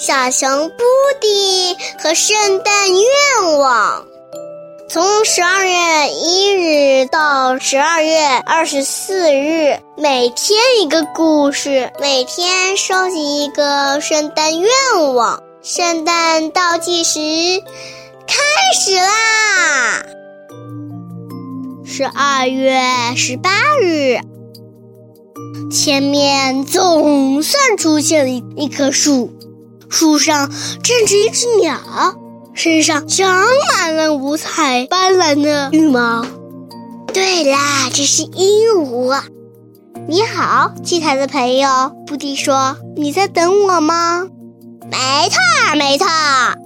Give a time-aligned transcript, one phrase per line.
[0.00, 0.84] 小熊布
[1.20, 4.06] 迪和圣诞愿望。
[4.88, 14.70] 从十二月一日到十二月二十四日，每天一个故事，每天收集一个圣诞愿
[15.14, 15.42] 望。
[15.64, 17.18] 圣诞倒计时
[18.24, 18.36] 开
[18.80, 20.06] 始啦！
[21.84, 22.80] 十二月
[23.16, 23.50] 十八
[23.82, 24.20] 日，
[25.72, 29.32] 前面总算出现了一棵树，
[29.88, 30.50] 树上
[30.82, 31.78] 站着一只鸟。
[32.54, 36.26] 身上长满了五彩斑斓的羽毛。
[37.12, 39.22] 对啦，这是鹦鹉。
[40.08, 41.92] 你好，七彩的朋友。
[42.04, 44.26] 布迪说：“你在等我吗？”
[44.90, 46.06] 没错，没错。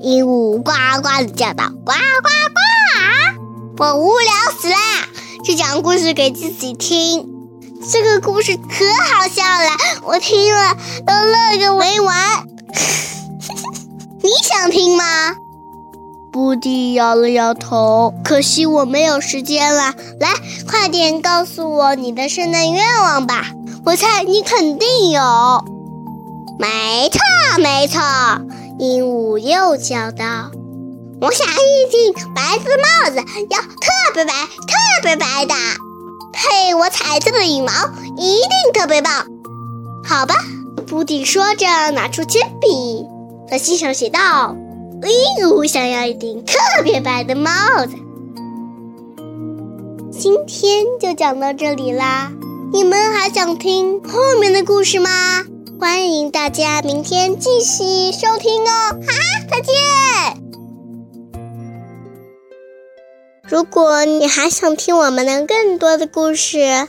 [0.00, 2.28] 鹦鹉呱呱的叫道：“呱呱
[3.76, 4.76] 呱！”我无聊死啦，
[5.44, 7.28] 就讲故事给自己听。
[7.92, 10.74] 这个故事可好笑了，我听了
[11.06, 12.16] 都乐个没完。
[14.22, 15.04] 你想听吗？
[16.32, 19.94] 布迪摇了摇头，可惜我没有时间了。
[20.20, 20.34] 来，
[20.68, 23.46] 快点告诉我你的圣诞愿望吧！
[23.86, 25.20] 我猜你肯定有。
[26.58, 27.20] 没错，
[27.58, 28.02] 没错，
[28.78, 30.50] 鹦鹉又叫道
[31.22, 33.16] ：“我想一顶白色帽子，
[33.48, 35.54] 要特别白、特别白的，
[36.32, 37.72] 配我彩色的羽毛，
[38.18, 39.26] 一定特别棒。”
[40.06, 40.34] 好吧，
[40.86, 43.04] 布丁说着，拿出铅笔，
[43.50, 44.56] 在信上写道。
[45.02, 47.50] 鹦鹉想要一顶特别白的帽
[47.86, 47.96] 子。
[50.10, 52.32] 今天就讲到这里啦，
[52.72, 55.10] 你们还想听后面的故事吗？
[55.78, 58.90] 欢迎大家明天继续收听哦！
[58.92, 59.12] 啊，
[59.50, 59.74] 再见！
[63.42, 66.88] 如果你还想听我们的更多的故事，